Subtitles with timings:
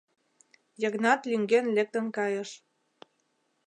[0.81, 2.49] Йыгнат лӱҥген лектын кайыш.